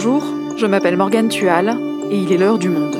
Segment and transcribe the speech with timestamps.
[0.00, 0.22] Bonjour,
[0.56, 1.76] je m'appelle Morgane Tual
[2.08, 2.94] et il est l'heure du monde.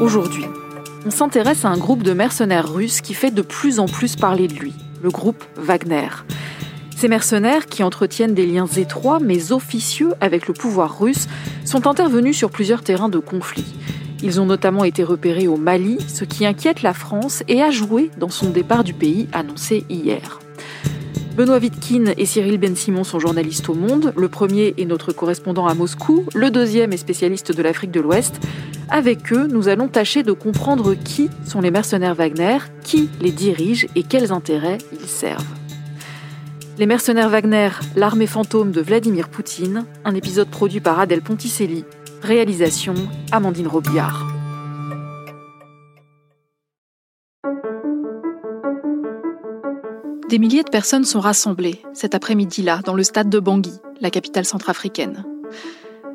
[0.00, 0.46] Aujourd'hui,
[1.04, 4.48] on s'intéresse à un groupe de mercenaires russes qui fait de plus en plus parler
[4.48, 4.72] de lui,
[5.02, 6.08] le groupe Wagner.
[6.96, 11.28] Ces mercenaires, qui entretiennent des liens étroits mais officieux avec le pouvoir russe,
[11.66, 13.74] sont intervenus sur plusieurs terrains de conflit.
[14.22, 18.10] Ils ont notamment été repérés au Mali, ce qui inquiète la France et a joué
[18.18, 20.40] dans son départ du pays annoncé hier.
[21.36, 24.12] Benoît Wittkin et Cyril Ben-Simon sont journalistes au Monde.
[24.16, 28.40] Le premier est notre correspondant à Moscou, le deuxième est spécialiste de l'Afrique de l'Ouest.
[28.88, 33.86] Avec eux, nous allons tâcher de comprendre qui sont les mercenaires Wagner, qui les dirige
[33.94, 35.46] et quels intérêts ils servent.
[36.76, 41.84] Les mercenaires Wagner, l'armée fantôme de Vladimir Poutine, un épisode produit par Adèle Ponticelli,
[42.22, 42.94] réalisation
[43.32, 44.26] Amandine Robillard.
[50.28, 54.44] Des milliers de personnes sont rassemblées cet après-midi-là dans le stade de Bangui, la capitale
[54.44, 55.24] centrafricaine.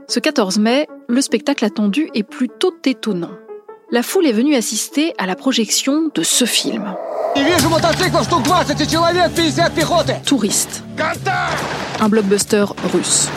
[0.07, 3.31] Ce 14 mai, le spectacle attendu est plutôt étonnant.
[3.91, 6.95] La foule est venue assister à la projection de ce film.
[10.25, 10.83] Touriste.
[11.99, 13.29] Un blockbuster russe.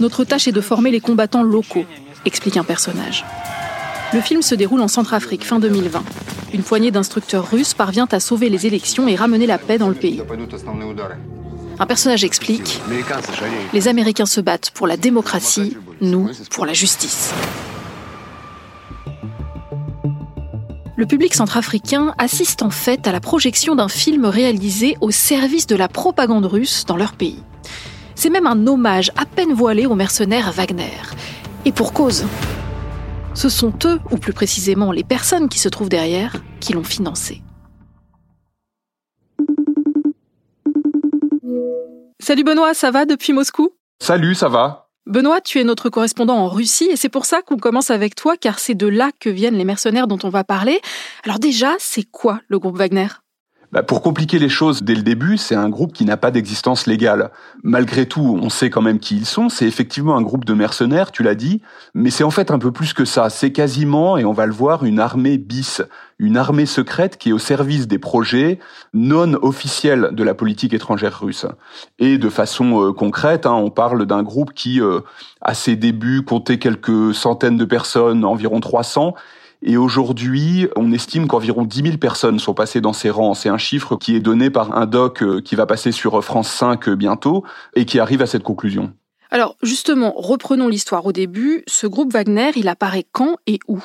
[0.00, 1.84] Notre tâche est de former les combattants locaux,
[2.24, 3.24] explique un personnage.
[4.12, 6.02] Le film se déroule en Centrafrique fin 2020.
[6.52, 9.94] Une poignée d'instructeurs russes parvient à sauver les élections et ramener la paix dans le
[9.94, 10.22] pays.
[11.78, 12.80] Un personnage explique
[13.72, 17.32] Les Américains se battent pour la démocratie, nous pour la justice.
[20.96, 25.74] Le public centrafricain assiste en fait à la projection d'un film réalisé au service de
[25.74, 27.42] la propagande russe dans leur pays.
[28.14, 31.00] C'est même un hommage à peine voilé aux mercenaires Wagner.
[31.64, 32.24] Et pour cause.
[33.34, 37.42] Ce sont eux, ou plus précisément les personnes qui se trouvent derrière, qui l'ont financé.
[42.20, 43.70] Salut Benoît, ça va depuis Moscou?
[44.00, 47.58] Salut, ça va Benoît, tu es notre correspondant en Russie et c'est pour ça qu'on
[47.58, 50.80] commence avec toi car c'est de là que viennent les mercenaires dont on va parler.
[51.24, 53.08] Alors déjà, c'est quoi le groupe Wagner?
[53.74, 56.86] Bah, pour compliquer les choses dès le début, c'est un groupe qui n'a pas d'existence
[56.86, 57.32] légale.
[57.64, 59.48] Malgré tout, on sait quand même qui ils sont.
[59.48, 61.60] C'est effectivement un groupe de mercenaires, tu l'as dit,
[61.92, 63.30] mais c'est en fait un peu plus que ça.
[63.30, 65.82] C'est quasiment, et on va le voir, une armée bis,
[66.20, 68.60] une armée secrète qui est au service des projets
[68.92, 71.46] non officiels de la politique étrangère russe.
[71.98, 75.00] Et de façon euh, concrète, hein, on parle d'un groupe qui, euh,
[75.40, 79.16] à ses débuts, comptait quelques centaines de personnes, environ 300,
[79.66, 83.32] et aujourd'hui, on estime qu'environ 10 000 personnes sont passées dans ces rangs.
[83.32, 86.50] C'est un chiffre qui est donné par un doc euh, qui va passer sur France
[86.50, 88.92] 5 euh, bientôt et qui arrive à cette conclusion.
[89.30, 91.64] Alors justement, reprenons l'histoire au début.
[91.66, 93.82] Ce groupe Wagner, il apparaît quand et où?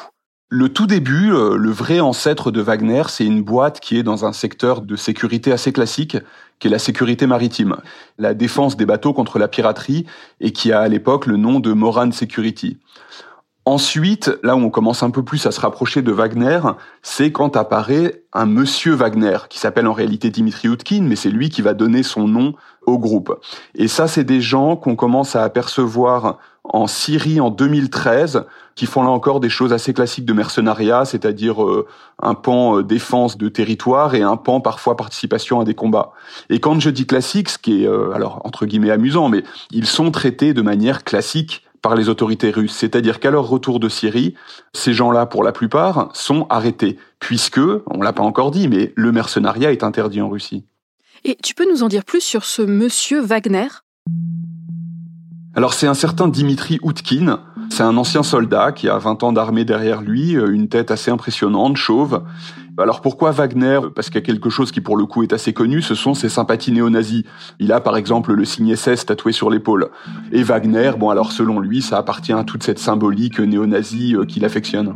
[0.49, 4.25] Le tout début, euh, le vrai ancêtre de Wagner, c'est une boîte qui est dans
[4.25, 6.17] un secteur de sécurité assez classique,
[6.59, 7.77] qui est la sécurité maritime,
[8.17, 10.05] la défense des bateaux contre la piraterie,
[10.41, 12.79] et qui a à l'époque le nom de Moran Security.
[13.69, 16.59] Ensuite, là où on commence un peu plus à se rapprocher de Wagner,
[17.03, 21.49] c'est quand apparaît un monsieur Wagner, qui s'appelle en réalité Dimitri Utkin, mais c'est lui
[21.49, 22.55] qui va donner son nom
[22.87, 23.39] au groupe.
[23.75, 29.03] Et ça, c'est des gens qu'on commence à apercevoir en Syrie en 2013, qui font
[29.03, 31.85] là encore des choses assez classiques de mercenariat, c'est-à-dire euh,
[32.23, 36.13] un pan euh, défense de territoire et un pan parfois participation à des combats.
[36.49, 39.85] Et quand je dis classique, ce qui est euh, alors entre guillemets amusant, mais ils
[39.85, 42.75] sont traités de manière classique par les autorités russes.
[42.75, 44.35] C'est-à-dire qu'à leur retour de Syrie,
[44.73, 49.11] ces gens-là, pour la plupart, sont arrêtés, puisque, on l'a pas encore dit, mais le
[49.11, 50.65] mercenariat est interdit en Russie.
[51.23, 53.67] Et tu peux nous en dire plus sur ce monsieur Wagner?
[55.55, 59.65] Alors c'est un certain Dimitri Outkin, c'est un ancien soldat qui a 20 ans d'armée
[59.65, 62.23] derrière lui, euh, une tête assez impressionnante, chauve.
[62.81, 63.79] Alors pourquoi Wagner?
[63.93, 66.13] Parce qu'il y a quelque chose qui pour le coup est assez connu, ce sont
[66.13, 67.23] ses sympathies néo-nazis.
[67.59, 69.89] Il a par exemple le signe SS tatoué sur l'épaule.
[70.31, 74.45] Et Wagner, bon alors selon lui, ça appartient à toute cette symbolique néo-nazie euh, qu'il
[74.45, 74.95] affectionne.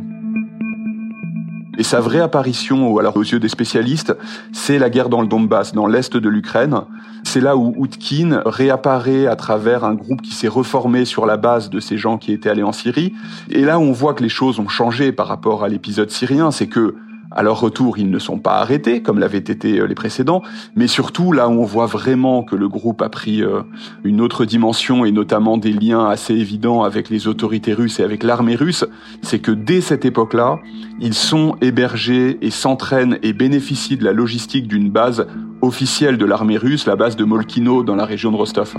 [1.76, 4.16] Et sa vraie apparition, alors aux yeux des spécialistes,
[4.52, 6.82] c'est la guerre dans le Donbass, dans l'est de l'Ukraine.
[7.24, 11.70] C'est là où Outkin réapparaît à travers un groupe qui s'est reformé sur la base
[11.70, 13.12] de ces gens qui étaient allés en Syrie.
[13.50, 16.68] Et là on voit que les choses ont changé par rapport à l'épisode syrien, c'est
[16.68, 16.94] que
[17.34, 20.42] à leur retour, ils ne sont pas arrêtés, comme l'avaient été euh, les précédents,
[20.76, 23.62] mais surtout là où on voit vraiment que le groupe a pris euh,
[24.04, 28.22] une autre dimension et notamment des liens assez évidents avec les autorités russes et avec
[28.22, 28.84] l'armée russe,
[29.22, 30.60] c'est que dès cette époque-là,
[31.00, 35.26] ils sont hébergés et s'entraînent et bénéficient de la logistique d'une base
[35.60, 38.76] officielle de l'armée russe, la base de Molkino dans la région de Rostov.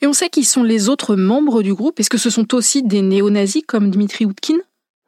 [0.00, 1.98] Et on sait qui sont les autres membres du groupe.
[1.98, 4.58] Est-ce que ce sont aussi des néo-nazis comme Dmitri Outkin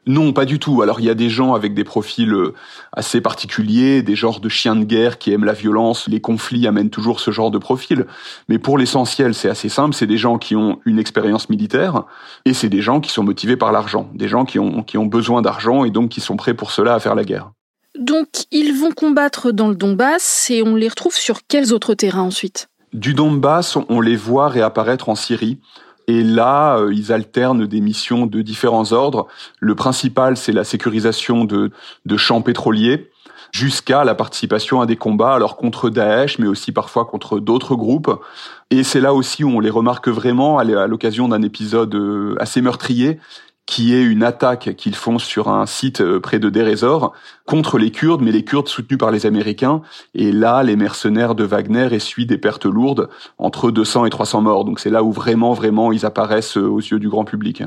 [0.07, 0.83] non, pas du tout.
[0.83, 2.55] Alors il y a des gens avec des profils euh,
[2.93, 6.91] assez particuliers, des genres de chiens de guerre qui aiment la violence, les conflits amènent
[6.91, 8.07] toujours ce genre de profil.
[8.49, 12.05] Mais pour l'essentiel, c'est assez simple, c'est des gens qui ont une expérience militaire
[12.47, 15.07] et c'est des gens qui sont motivés par l'argent, des gens qui ont, qui ont
[15.07, 17.51] besoin d'argent et donc qui sont prêts pour cela à faire la guerre.
[17.99, 22.23] Donc ils vont combattre dans le Donbass et on les retrouve sur quels autres terrains
[22.23, 22.69] ensuite?
[22.93, 25.61] Du Donbass, on les voit réapparaître en Syrie.
[26.11, 29.29] Et là, euh, ils alternent des missions de différents ordres.
[29.61, 31.71] Le principal, c'est la sécurisation de,
[32.05, 33.13] de champs pétroliers
[33.53, 38.11] jusqu'à la participation à des combats, alors contre Daesh, mais aussi parfois contre d'autres groupes.
[38.73, 42.61] Et c'est là aussi où on les remarque vraiment à l'occasion d'un épisode euh, assez
[42.61, 43.21] meurtrier
[43.67, 47.13] qui est une attaque qu'ils font sur un site euh, près de Derezor
[47.47, 49.83] contre les Kurdes, mais les Kurdes soutenus par les Américains.
[50.15, 53.09] Et là, les mercenaires de Wagner essuient des pertes lourdes,
[53.39, 54.65] entre 200 et 300 morts.
[54.65, 57.63] Donc c'est là où vraiment, vraiment, ils apparaissent euh, aux yeux du grand public.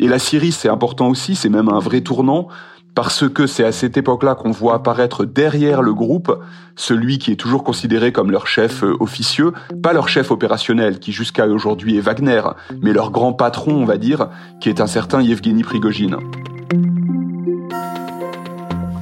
[0.00, 2.48] Et la Syrie, c'est important aussi, c'est même un vrai tournant
[2.94, 6.38] parce que c'est à cette époque-là qu'on voit apparaître derrière le groupe
[6.76, 9.52] celui qui est toujours considéré comme leur chef euh, officieux,
[9.82, 12.42] pas leur chef opérationnel, qui jusqu'à aujourd'hui est Wagner,
[12.82, 14.28] mais leur grand patron, on va dire,
[14.60, 16.16] qui est un certain Yevgeny Prigogine.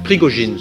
[0.03, 0.57] Prigogine.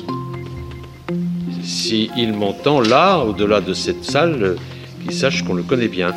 [1.62, 4.56] S'il m'entend là, au-delà de cette salle,
[5.02, 6.12] qu'il sache qu'on le connaît bien.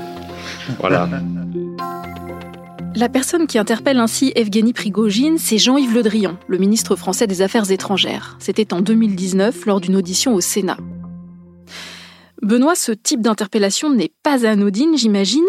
[0.79, 1.09] Voilà.
[2.97, 7.42] La personne qui interpelle ainsi Evgeny Prigogine, c'est Jean-Yves Le Drian, le ministre français des
[7.42, 8.38] Affaires étrangères.
[8.39, 10.77] C'était en 2019 lors d'une audition au Sénat.
[12.42, 15.44] Benoît, ce type d'interpellation n'est pas anodine, j'imagine.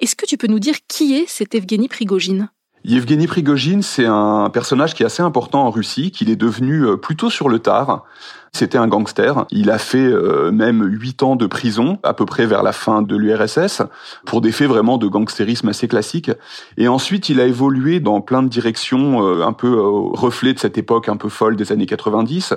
[0.00, 2.48] Est-ce que tu peux nous dire qui est cet Evgeny Prigogine?
[2.84, 6.96] Yevgeny Prigogine, c'est un personnage qui est assez important en Russie, qu'il est devenu euh,
[6.96, 8.06] plutôt sur le tard.
[8.52, 9.46] C'était un gangster.
[9.50, 13.02] Il a fait euh, même huit ans de prison, à peu près vers la fin
[13.02, 13.82] de l'URSS,
[14.26, 16.30] pour des faits vraiment de gangstérisme assez classiques.
[16.76, 20.58] Et ensuite, il a évolué dans plein de directions, euh, un peu euh, reflet de
[20.58, 22.54] cette époque un peu folle des années 90.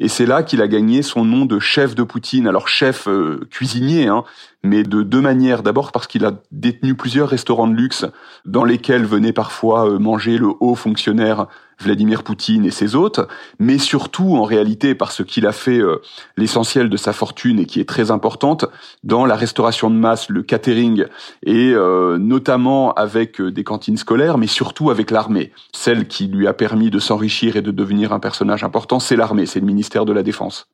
[0.00, 2.48] Et c'est là qu'il a gagné son nom de chef de Poutine.
[2.48, 3.08] Alors chef
[3.50, 4.24] cuisinier, hein,
[4.64, 5.62] mais de deux manières.
[5.62, 8.04] D'abord parce qu'il a détenu plusieurs restaurants de luxe
[8.44, 11.46] dans lesquels venaient parfois manger le haut fonctionnaire
[11.80, 13.20] Vladimir Poutine et ses hôtes,
[13.58, 16.00] mais surtout en réalité parce qu'il a fait euh,
[16.36, 18.66] l'essentiel de sa fortune et qui est très importante
[19.02, 21.06] dans la restauration de masse, le catering,
[21.44, 25.52] et euh, notamment avec euh, des cantines scolaires, mais surtout avec l'armée.
[25.72, 29.46] Celle qui lui a permis de s'enrichir et de devenir un personnage important, c'est l'armée,
[29.46, 30.66] c'est le ministère de la Défense.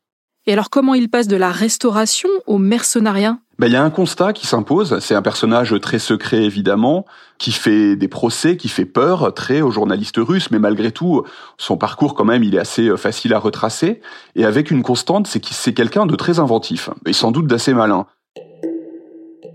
[0.47, 3.39] Et alors comment il passe de la restauration au mercenariat?
[3.61, 5.01] Ben, il y a un constat qui s'impose.
[5.01, 7.05] C'est un personnage très secret, évidemment,
[7.37, 11.25] qui fait des procès, qui fait peur très aux journalistes russes, mais malgré tout,
[11.59, 14.01] son parcours, quand même, il est assez euh, facile à retracer.
[14.35, 17.75] Et avec une constante, c'est qu'il c'est quelqu'un de très inventif, et sans doute d'assez
[17.75, 18.07] malin.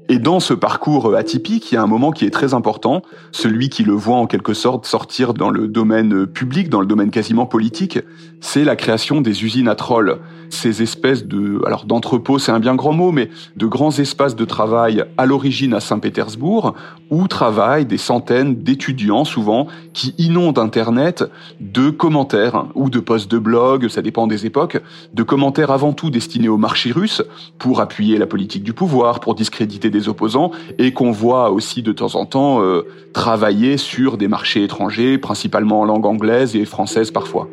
[0.07, 3.01] Et dans ce parcours euh, atypique, il y a un moment qui est très important,
[3.31, 6.85] celui qui le voit en quelque sorte sortir dans le domaine euh, public, dans le
[6.85, 7.97] domaine quasiment politique,
[8.39, 10.19] c'est la création des usines à trolls.
[10.49, 14.45] Ces espèces de, alors d'entrepôts, c'est un bien grand mot, mais de grands espaces de
[14.45, 16.73] travail à l'origine à Saint-Pétersbourg,
[17.09, 21.23] où travaillent des centaines d'étudiants souvent qui inondent Internet
[21.59, 24.81] de commentaires ou de posts de blog, ça dépend des époques,
[25.13, 27.21] de commentaires avant tout destinés au marché russe
[27.59, 31.91] pour appuyer la politique du pouvoir, pour discréditer des opposants et qu'on voit aussi de
[31.91, 32.83] temps en temps euh,
[33.13, 37.47] travailler sur des marchés étrangers, principalement en langue anglaise et française parfois.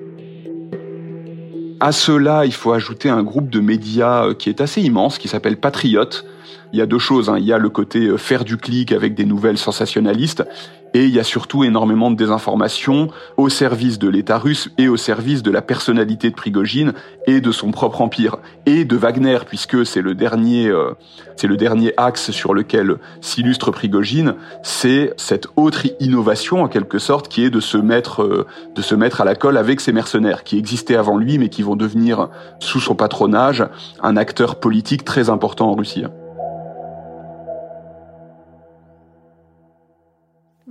[1.85, 5.27] À cela, il faut ajouter un groupe de médias euh, qui est assez immense, qui
[5.27, 6.25] s'appelle Patriote,
[6.73, 7.29] il y a deux choses.
[7.29, 7.39] Hein.
[7.41, 10.45] Il y a le côté euh, faire du clic avec des nouvelles sensationnalistes,
[10.95, 14.97] et il y a surtout énormément de désinformation au service de l'État russe et au
[14.97, 16.93] service de la personnalité de Prigogine
[17.27, 20.93] et de son propre empire et de Wagner, puisque c'est le dernier, euh,
[21.37, 24.35] c'est le dernier axe sur lequel s'illustre Prigogine.
[24.63, 28.95] C'est cette autre innovation en quelque sorte qui est de se mettre, euh, de se
[28.95, 32.29] mettre à la colle avec ces mercenaires qui existaient avant lui, mais qui vont devenir
[32.59, 33.65] sous son patronage
[34.03, 36.05] un acteur politique très important en Russie.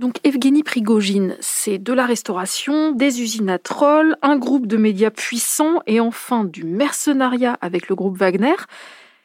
[0.02, 5.12] Donc Evgeny Prigogine, c'est de la restauration, des usines à trolls, un groupe de médias
[5.12, 8.56] puissants et enfin du mercenariat avec le groupe Wagner.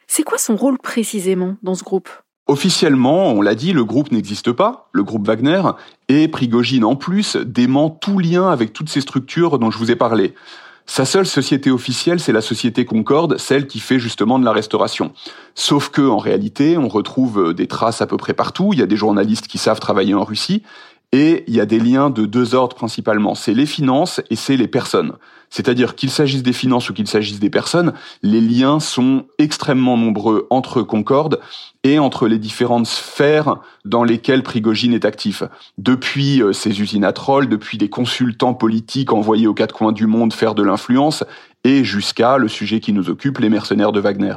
[0.06, 2.08] C'est quoi son rôle précisément dans ce groupe?
[2.46, 5.62] Officiellement, on l'a dit, le groupe n'existe pas, le groupe Wagner,
[6.08, 9.96] et Prigogine en plus dément tout lien avec toutes ces structures dont je vous ai
[9.96, 10.32] parlé.
[10.90, 15.12] Sa seule société officielle, c'est la société Concorde, celle qui fait justement de la restauration.
[15.54, 18.70] Sauf que, en réalité, on retrouve euh, des traces à peu près partout.
[18.72, 20.62] Il y a des journalistes qui savent travailler en Russie.
[21.12, 23.34] Et il y a des liens de deux ordres principalement.
[23.34, 25.14] C'est les finances et c'est les personnes.
[25.50, 30.46] C'est-à-dire qu'il s'agisse des finances ou qu'il s'agisse des personnes, les liens sont extrêmement nombreux
[30.50, 31.40] entre Concorde
[31.82, 35.42] et entre les différentes sphères dans lesquelles Prigogine est actif.
[35.78, 40.06] Depuis euh, ses usines à troll, depuis des consultants politiques envoyés aux quatre coins du
[40.06, 41.24] monde faire de l'influence,
[41.64, 44.34] et jusqu'à le sujet qui nous occupe, les mercenaires de Wagner.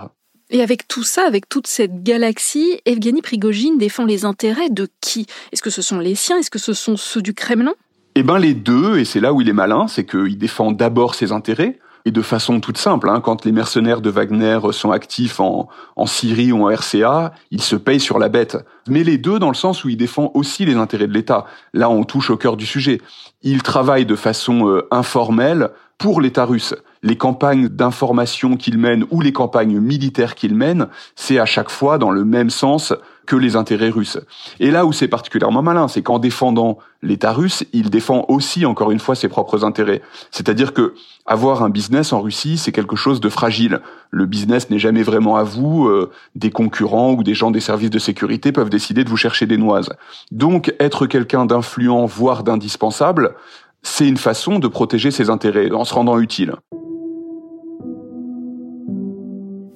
[0.54, 5.26] Et avec tout ça, avec toute cette galaxie, Evgeny Prigogine défend les intérêts de qui?
[5.54, 6.40] Est-ce que ce sont les siens?
[6.40, 7.72] Est-ce que ce sont ceux du Kremlin?
[8.16, 11.16] Eh ben les deux, et c'est là où il est malin, c'est qu'il défend d'abord
[11.16, 13.08] ses intérêts, et de façon toute simple.
[13.08, 17.62] Hein, quand les mercenaires de Wagner sont actifs en, en Syrie ou en RCA, ils
[17.62, 18.58] se payent sur la bête.
[18.90, 21.46] Mais les deux dans le sens où il défend aussi les intérêts de l'État.
[21.74, 23.00] Là, on touche au cœur du sujet.
[23.42, 29.22] Il travaille de façon euh, informelle pour l'État russe les campagnes d'information qu'il mène ou
[29.22, 32.94] les campagnes militaires qu'il mène, c'est à chaque fois dans le même sens
[33.26, 34.20] que les intérêts russes.
[34.60, 38.92] Et là où c'est particulièrement malin, c'est qu'en défendant l'État russe, il défend aussi, encore
[38.92, 40.02] une fois, ses propres intérêts.
[40.32, 40.94] C'est-à-dire que
[41.26, 43.82] avoir un business en Russie, c'est quelque chose de fragile.
[44.10, 45.88] Le business n'est jamais vraiment à vous.
[45.88, 49.46] Euh, des concurrents ou des gens des services de sécurité peuvent décider de vous chercher
[49.46, 49.92] des noises.
[50.32, 53.36] Donc, être quelqu'un d'influent, voire d'indispensable,
[53.84, 56.56] c'est une façon de protéger ses intérêts en se rendant utile.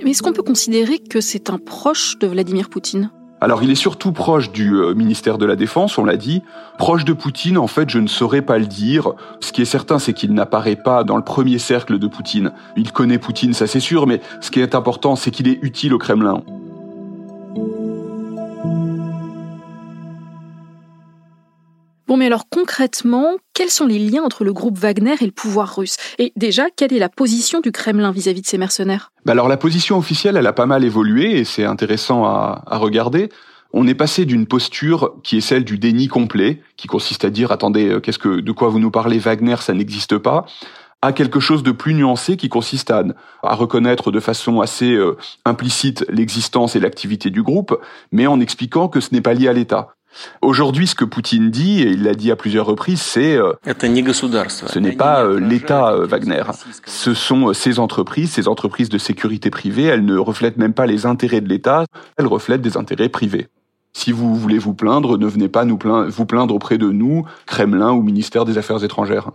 [0.06, 3.10] Mais est-ce qu'on peut considérer que c'est un proche de Vladimir Poutine?
[3.42, 6.44] Alors il est surtout proche du euh, ministère de la Défense, on l'a dit.
[6.78, 9.14] Proche de Poutine, en fait, je ne saurais pas le dire.
[9.40, 12.52] Ce qui est certain, c'est qu'il n'apparaît pas dans le premier cercle de Poutine.
[12.78, 15.92] Il connaît Poutine, ça c'est sûr, mais ce qui est important, c'est qu'il est utile
[15.96, 16.44] au Kremlin.
[22.08, 25.76] Bon, mais alors concrètement, quels sont les liens entre le groupe Wagner et le pouvoir
[25.76, 25.98] russe?
[26.20, 29.12] Et déjà, quelle est la position du Kremlin vis-à-vis de ces mercenaires?
[29.26, 32.78] Bah Alors la position officielle, elle a pas mal évolué et c'est intéressant à, à
[32.78, 33.30] regarder.
[33.74, 37.52] On est passé d'une posture qui est celle du déni complet, qui consiste à dire
[37.52, 39.18] attendez, euh, qu'est-ce que de quoi vous nous parlez?
[39.18, 40.46] Wagner, ça n'existe pas
[41.02, 43.04] à quelque chose de plus nuancé qui consiste à,
[43.44, 47.80] à reconnaître de façon assez euh, implicite l'existence et l'activité du groupe,
[48.12, 49.95] mais en expliquant que ce n'est pas lié à l'État.
[50.42, 54.80] Aujourd'hui, ce que Poutine dit, et il l'a dit à plusieurs reprises, c'est euh, ce
[54.80, 56.44] n'est pas euh, l'État euh, Wagner.
[56.86, 59.84] Ce sont ces entreprises, ces entreprises de sécurité privée.
[59.84, 61.86] Elles ne reflètent même pas les intérêts de l'État.
[62.18, 63.48] Elles reflètent des intérêts privés.
[63.94, 67.26] Si vous voulez vous plaindre, ne venez pas nous plaindre, vous plaindre auprès de nous,
[67.46, 69.32] Kremlin ou ministère des Affaires étrangères.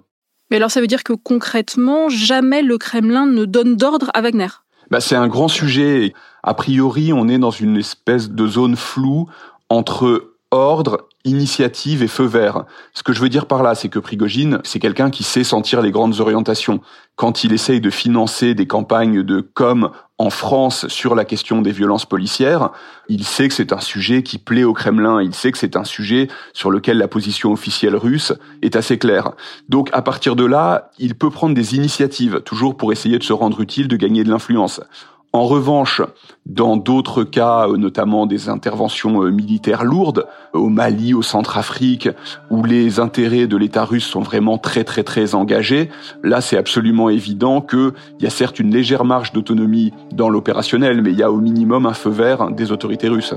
[0.51, 4.49] Mais alors ça veut dire que concrètement, jamais le Kremlin ne donne d'ordre à Wagner?
[4.91, 6.13] Bah, C'est un grand sujet.
[6.43, 9.29] A priori, on est dans une espèce de zone floue
[9.69, 12.65] entre ordre, initiative et feu vert.
[12.95, 15.83] Ce que je veux dire par là, c'est que Prigogine, c'est quelqu'un qui sait sentir
[15.83, 16.81] les grandes orientations.
[17.15, 21.73] Quand il essaye de financer des campagnes de com en France sur la question des
[21.73, 22.71] violences policières,
[23.09, 25.85] il sait que c'est un sujet qui plaît au Kremlin, il sait que c'est un
[25.85, 29.33] sujet sur lequel la position officielle russe est assez claire.
[29.69, 33.33] Donc à partir de là, il peut prendre des initiatives, toujours pour essayer de se
[33.33, 34.81] rendre utile, de gagner de l'influence.
[35.33, 36.03] En revanche,
[36.45, 42.09] dans d'autres cas, euh, notamment des interventions euh, militaires lourdes, au Mali, au Centrafrique,
[42.51, 45.89] où les intérêts de l'État russe sont vraiment très très très engagés,
[46.25, 51.13] là c'est absolument évident qu'il y a certes une légère marge d'autonomie dans l'opérationnel, mais
[51.13, 53.35] il y a au minimum un feu vert des autorités russes.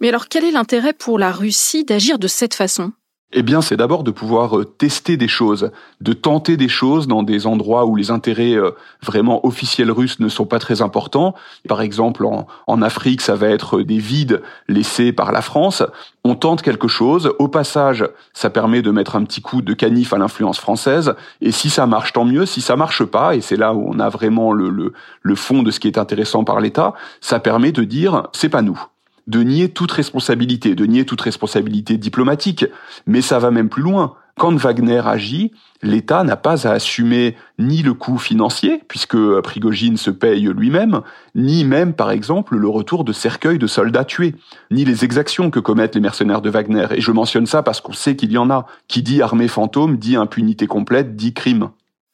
[0.00, 2.92] Mais alors quel est l'intérêt pour la Russie d'agir de cette façon?
[3.30, 5.70] Eh bien, c'est d'abord de pouvoir euh, tester des choses,
[6.00, 8.70] de tenter des choses dans des endroits où les intérêts euh,
[9.02, 11.34] vraiment officiels russes ne sont pas très importants.
[11.68, 15.82] Par exemple, en, Afrique, ça va être des vides laissés par la France.
[16.24, 17.34] On tente quelque chose.
[17.38, 21.14] Au passage, ça permet de mettre un petit coup de canif à l'influence française.
[21.42, 22.46] Et si ça marche, tant mieux.
[22.46, 25.62] Si ça marche pas, et c'est là où on a vraiment le, le, le fond
[25.62, 28.80] de ce qui est intéressant par l'État, ça permet de dire, c'est pas nous
[29.28, 32.66] de nier toute responsabilité, de nier toute responsabilité diplomatique.
[33.06, 34.14] Mais ça va même plus loin.
[34.38, 40.10] Quand Wagner agit, l'État n'a pas à assumer ni le coût financier, puisque Prigogine se
[40.10, 41.00] paye lui-même,
[41.34, 44.36] ni même, par exemple, le retour de cercueils de soldats tués,
[44.70, 46.86] ni les exactions que commettent les mercenaires de Wagner.
[46.92, 48.66] Et je mentionne ça parce qu'on sait qu'il y en a.
[48.86, 51.70] Qui dit armée fantôme, dit impunité complète, dit crime.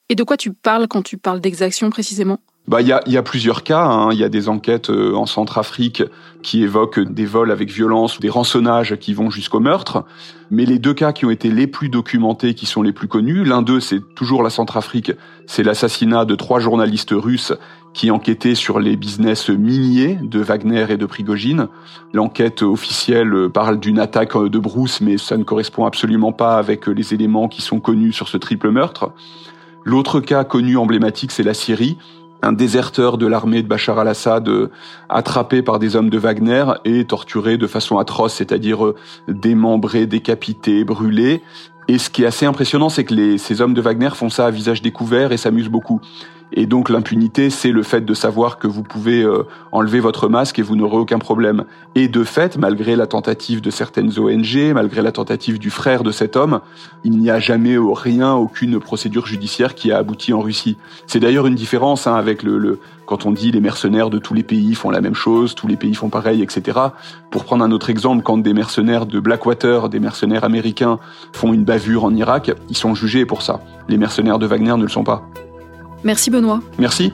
[0.09, 2.39] Et de quoi tu parles quand tu parles d'exactions précisément?
[2.67, 3.85] Bah, il y a, y a, plusieurs cas.
[3.85, 4.11] Hein.
[4.13, 6.03] Il y a des enquêtes euh, en Centrafrique
[6.43, 10.05] qui évoquent des vols avec violence ou des rançonnages qui vont jusqu'au meurtre.
[10.51, 13.45] Mais les deux cas qui ont été les plus documentés, qui sont les plus connus,
[13.45, 15.13] l'un d'eux, c'est toujours la Centrafrique.
[15.47, 17.53] C'est l'assassinat de trois journalistes russes
[17.93, 21.69] qui enquêtaient sur les business miniers de Wagner et de Prigogine.
[22.15, 27.13] L'enquête officielle parle d'une attaque de brousse, mais ça ne correspond absolument pas avec les
[27.13, 29.13] éléments qui sont connus sur ce triple meurtre.
[29.85, 31.99] L'autre cas connu emblématique, c'est la Syrie
[32.45, 34.71] un déserteur de l'armée de Bachar al-Assad euh,
[35.09, 38.95] attrapé par des hommes de Wagner et torturé de façon atroce, c'est-à-dire euh,
[39.29, 41.43] démembré, décapité, brûlé.
[41.89, 44.51] Et ce qui est assez impressionnant, c'est que ces hommes de Wagner font ça à
[44.51, 46.01] visage découvert et s'amusent beaucoup.
[46.53, 50.59] Et donc l'impunité, c'est le fait de savoir que vous pouvez euh, enlever votre masque
[50.59, 51.65] et vous n'aurez aucun problème.
[51.95, 56.13] Et de fait, malgré la tentative de certaines ONG, malgré la tentative du frère de
[56.13, 56.61] cet homme,
[57.03, 60.77] il n'y a jamais rien, aucune procédure judiciaire qui a abouti en Russie.
[61.07, 64.35] C'est d'ailleurs une différence hein, avec le, le, quand on dit les mercenaires de tous
[64.35, 66.79] les pays font la même chose, tous les pays font pareil, etc.
[67.31, 70.99] Pour prendre un autre exemple, quand des mercenaires de Blackwater, des mercenaires américains
[71.33, 73.61] font une bavure en Irak, ils sont jugés pour ça.
[73.89, 75.29] Les mercenaires de Wagner ne le sont pas.
[76.05, 76.61] Merci Benoît.
[76.79, 77.13] Merci.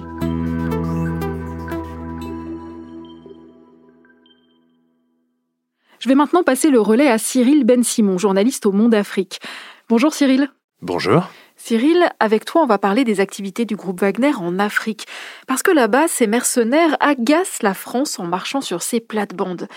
[6.00, 9.40] Je vais maintenant passer le relais à Cyril Ben Simon, journaliste au Monde Afrique.
[9.88, 10.50] Bonjour Cyril.
[10.82, 11.28] Bonjour.
[11.56, 15.06] Cyril, avec toi, on va parler des activités du groupe Wagner en Afrique.
[15.46, 19.68] Parce que là-bas, ces mercenaires agacent la France en marchant sur ses plates-bandes.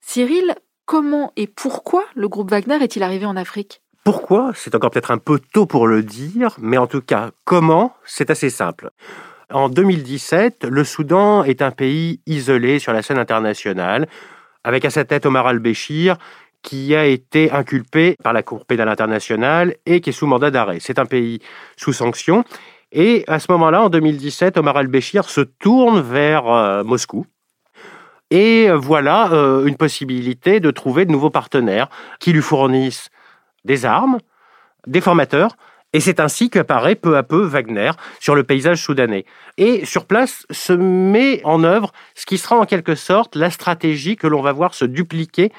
[0.00, 3.82] Cyril, comment et pourquoi le groupe Wagner est-il arrivé en Afrique?
[4.06, 7.92] Pourquoi C'est encore peut-être un peu tôt pour le dire, mais en tout cas, comment
[8.04, 8.90] C'est assez simple.
[9.52, 14.06] En 2017, le Soudan est un pays isolé sur la scène internationale,
[14.62, 16.18] avec à sa tête Omar al-Béchir,
[16.62, 20.78] qui a été inculpé par la Cour pénale internationale et qui est sous mandat d'arrêt.
[20.78, 21.40] C'est un pays
[21.76, 22.44] sous sanction.
[22.92, 27.26] Et à ce moment-là, en 2017, Omar al-Béchir se tourne vers euh, Moscou.
[28.30, 31.88] Et voilà euh, une possibilité de trouver de nouveaux partenaires
[32.20, 33.10] qui lui fournissent
[33.66, 34.18] des armes,
[34.86, 35.56] des formateurs,
[35.92, 39.24] et c'est ainsi qu'apparaît peu à peu Wagner sur le paysage soudanais.
[39.56, 44.16] Et sur place se met en œuvre ce qui sera en quelque sorte la stratégie
[44.16, 45.52] que l'on va voir se dupliquer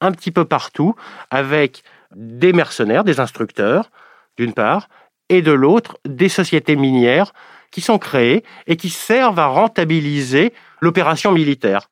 [0.00, 0.94] un petit peu partout
[1.30, 1.82] avec
[2.14, 3.90] des mercenaires, des instructeurs,
[4.36, 4.88] d'une part,
[5.28, 7.32] et de l'autre, des sociétés minières
[7.70, 11.88] qui sont créées et qui servent à rentabiliser l'opération militaire.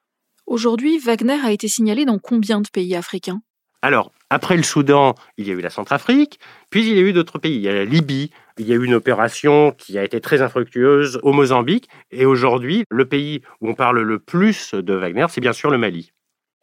[0.47, 3.43] Aujourd'hui, Wagner a été signalé dans combien de pays africains?
[3.83, 6.39] Alors, après le Soudan, il y a eu la Centrafrique,
[6.71, 7.57] puis il y a eu d'autres pays.
[7.57, 10.41] Il y a la Libye, il y a eu une opération qui a été très
[10.41, 15.41] infructueuse au Mozambique, et aujourd'hui, le pays où on parle le plus de Wagner, c'est
[15.41, 16.13] bien sûr le Mali.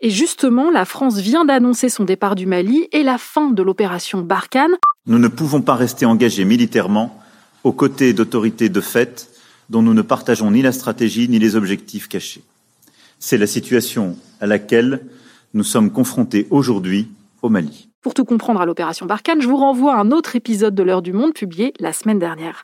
[0.01, 4.21] Et justement, la France vient d'annoncer son départ du Mali et la fin de l'opération
[4.21, 4.77] Barkhane.
[5.05, 7.21] Nous ne pouvons pas rester engagés militairement
[7.65, 9.29] aux côtés d'autorités de fait
[9.69, 12.43] dont nous ne partageons ni la stratégie ni les objectifs cachés.
[13.19, 15.01] C'est la situation à laquelle
[15.53, 17.09] nous sommes confrontés aujourd'hui
[17.41, 17.89] au Mali.
[18.01, 21.01] Pour tout comprendre à l'opération Barkhane, je vous renvoie à un autre épisode de l'heure
[21.01, 22.63] du monde publié la semaine dernière.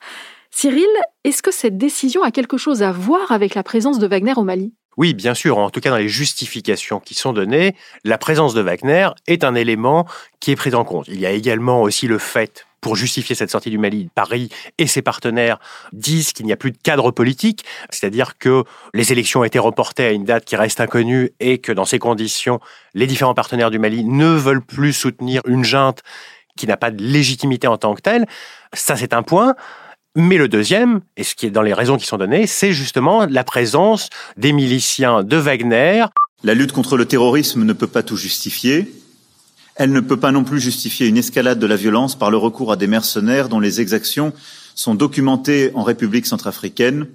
[0.52, 0.88] Cyril,
[1.26, 4.44] est-ce que cette décision a quelque chose à voir avec la présence de Wagner au
[4.44, 4.74] Mali?
[4.98, 8.62] Oui, bien sûr, en tout cas dans les justifications qui sont données, la présence de
[8.62, 10.06] Wagner est un élément
[10.40, 11.08] qui est pris en compte.
[11.10, 14.86] Il y a également aussi le fait pour justifier cette sortie du Mali, Paris et
[14.86, 15.58] ses partenaires
[15.92, 20.06] disent qu'il n'y a plus de cadre politique, c'est-à-dire que les élections ont été reportées
[20.06, 22.60] à une date qui reste inconnue et que dans ces conditions,
[22.94, 26.04] les différents partenaires du Mali ne veulent plus soutenir une junte
[26.56, 28.28] qui n'a pas de légitimité en tant que telle.
[28.72, 29.56] Ça, c'est un point.
[30.16, 33.26] Mais le deuxième, et ce qui est dans les raisons qui sont données, c'est justement
[33.26, 36.06] la présence des miliciens de Wagner.
[36.44, 38.94] La lutte contre le terrorisme ne peut pas tout justifier.
[39.76, 42.72] Elle ne peut pas non plus justifier une escalade de la violence par le recours
[42.72, 44.32] à des mercenaires dont les exactions
[44.74, 47.08] sont documentées en République centrafricaine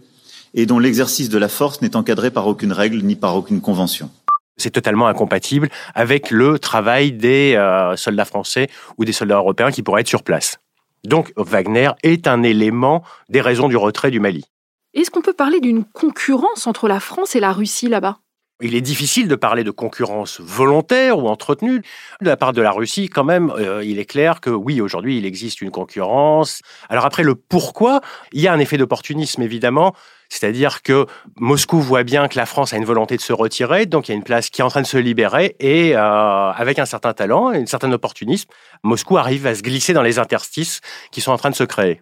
[0.53, 4.11] et dont l'exercice de la force n'est encadré par aucune règle ni par aucune convention.
[4.59, 8.69] C'est totalement incompatible avec le travail des euh, soldats français
[8.99, 10.59] ou des soldats européens qui pourraient être sur place.
[11.05, 14.45] Donc Wagner est un élément des raisons du retrait du Mali.
[14.93, 18.19] Est-ce qu'on peut parler d'une concurrence entre la France et la Russie là-bas?
[18.61, 21.83] Il est difficile de parler de concurrence volontaire ou entretenue.
[22.21, 25.19] De la part de la Russie, quand même, euh, il est clair que oui, aujourd'hui,
[25.19, 26.61] il existe une concurrence.
[26.89, 28.01] Alors après, le pourquoi,
[28.33, 29.95] il y a un effet d'opportunisme, évidemment.
[30.29, 34.09] C'est-à-dire que Moscou voit bien que la France a une volonté de se retirer, donc
[34.09, 36.79] il y a une place qui est en train de se libérer, et euh, avec
[36.79, 38.49] un certain talent et un certain opportunisme,
[38.85, 42.01] Moscou arrive à se glisser dans les interstices qui sont en train de se créer.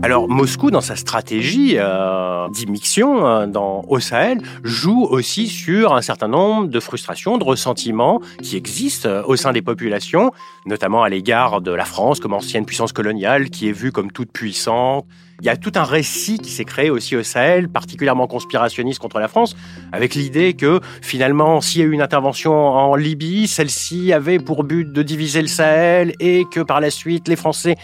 [0.00, 6.02] Alors Moscou, dans sa stratégie euh, d'immixion euh, dans, au Sahel, joue aussi sur un
[6.02, 10.30] certain nombre de frustrations, de ressentiments qui existent euh, au sein des populations,
[10.66, 14.30] notamment à l'égard de la France comme ancienne puissance coloniale, qui est vue comme toute
[14.30, 15.04] puissante.
[15.40, 19.18] Il y a tout un récit qui s'est créé aussi au Sahel, particulièrement conspirationniste contre
[19.18, 19.56] la France,
[19.92, 24.62] avec l'idée que finalement, s'il y a eu une intervention en Libye, celle-ci avait pour
[24.62, 27.76] but de diviser le Sahel et que par la suite, les Français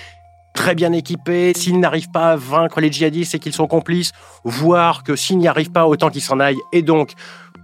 [0.54, 4.12] très bien équipés, s'ils n'arrivent pas à vaincre les djihadistes, c'est qu'ils sont complices,
[4.44, 7.12] voire que s'ils n'y arrivent pas, autant qu'ils s'en aillent, et donc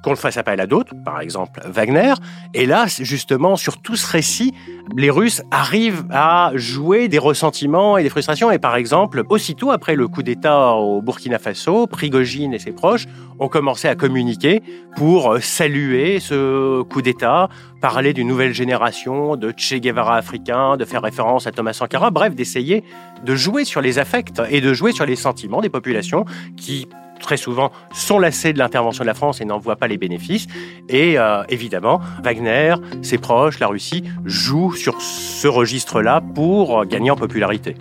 [0.03, 2.15] qu'on fasse appel à d'autres, par exemple Wagner.
[2.55, 4.55] Et là, justement, sur tout ce récit,
[4.97, 8.51] les Russes arrivent à jouer des ressentiments et des frustrations.
[8.51, 13.07] Et par exemple, aussitôt après le coup d'État au Burkina Faso, Prigogine et ses proches
[13.39, 14.63] ont commencé à communiquer
[14.97, 17.49] pour saluer ce coup d'État,
[17.81, 22.35] parler d'une nouvelle génération de Che Guevara africain, de faire référence à Thomas Sankara, bref,
[22.35, 22.85] d'essayer
[23.25, 26.25] de jouer sur les affects et de jouer sur les sentiments des populations
[26.57, 26.87] qui
[27.21, 30.47] très souvent sont lassés de l'intervention de la France et n'en voient pas les bénéfices.
[30.89, 37.17] Et euh, évidemment, Wagner, ses proches, la Russie jouent sur ce registre-là pour gagner en
[37.17, 37.77] popularité.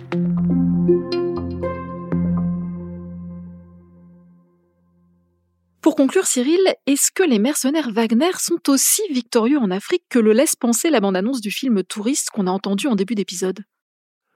[5.82, 10.32] Pour conclure, Cyril, est-ce que les mercenaires Wagner sont aussi victorieux en Afrique que le
[10.32, 13.60] laisse penser la bande-annonce du film Touriste qu'on a entendu en début d'épisode?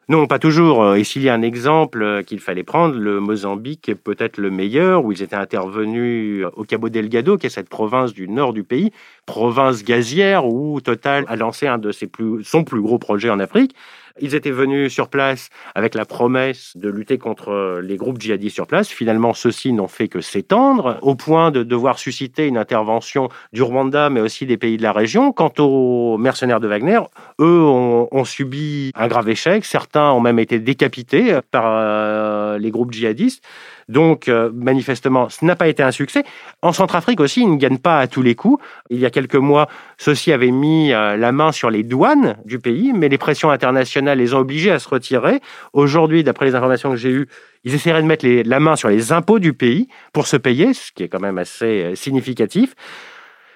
[0.09, 0.83] Non, pas toujours.
[0.83, 4.37] Euh, et s'il y a un exemple euh, qu'il fallait prendre, le Mozambique est peut-être
[4.37, 8.53] le meilleur, où ils étaient intervenus au Cabo Delgado, qui est cette province du nord
[8.53, 8.93] du pays,
[9.25, 13.41] province gazière, où Total a lancé un de ses plus, son plus gros projet en
[13.41, 13.75] Afrique.
[14.21, 18.69] Ils étaient venus sur place avec la promesse de lutter contre les groupes djihadistes sur
[18.69, 18.89] place.
[18.89, 24.11] Finalement, ceux-ci n'ont fait que s'étendre, au point de devoir susciter une intervention du Rwanda,
[24.11, 25.33] mais aussi des pays de la région.
[25.33, 27.01] Quant aux mercenaires de Wagner,
[27.41, 29.65] eux ont, subi un grave échec.
[29.65, 33.45] Certains ont même été décapités par euh, les groupes djihadistes.
[33.89, 36.25] Donc, euh, manifestement, ce n'a pas été un succès.
[36.63, 38.63] En Centrafrique aussi, ils ne gagnent pas à tous les coups.
[38.91, 39.69] Il y a quelques mois,
[39.99, 44.19] ceux-ci avaient mis euh, la main sur les douanes du pays, mais les pressions internationales
[44.19, 45.41] les ont obligés à se retirer.
[45.73, 47.29] Aujourd'hui, d'après les informations que j'ai eues,
[47.65, 50.93] ils essaieraient de mettre la main sur les impôts du pays pour se payer, ce
[50.93, 52.75] qui est quand même assez euh, significatif.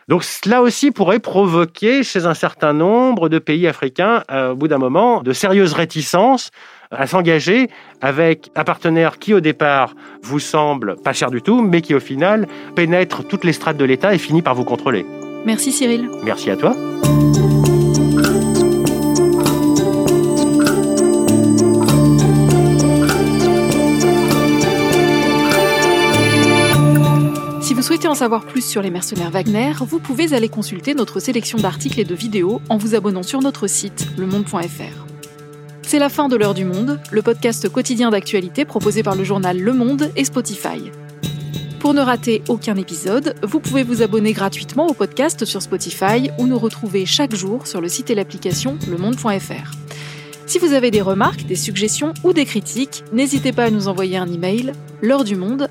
[0.09, 4.79] Donc cela aussi pourrait provoquer chez un certain nombre de pays africains, au bout d'un
[4.79, 6.51] moment, de sérieuses réticences
[6.91, 7.69] à s'engager
[8.01, 12.01] avec un partenaire qui au départ vous semble pas cher du tout, mais qui au
[12.01, 15.05] final pénètre toutes les strates de l'État et finit par vous contrôler.
[15.45, 16.09] Merci Cyril.
[16.25, 16.75] Merci à toi.
[27.89, 31.99] Souhaitez en savoir plus sur les mercenaires Wagner, vous pouvez aller consulter notre sélection d'articles
[31.99, 35.07] et de vidéos en vous abonnant sur notre site lemonde.fr.
[35.81, 39.59] C'est la fin de l'heure du monde, le podcast quotidien d'actualité proposé par le journal
[39.59, 40.93] Le Monde et Spotify.
[41.81, 46.47] Pour ne rater aucun épisode, vous pouvez vous abonner gratuitement au podcast sur Spotify ou
[46.47, 49.71] nous retrouver chaque jour sur le site et l'application lemonde.fr.
[50.45, 54.19] Si vous avez des remarques, des suggestions ou des critiques, n'hésitez pas à nous envoyer
[54.19, 55.71] un email l'heure du monde